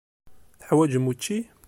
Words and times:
Teḥwaǧem 0.59 1.05
učči? 1.11 1.39